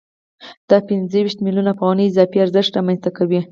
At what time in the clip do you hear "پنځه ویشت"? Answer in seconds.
0.87-1.39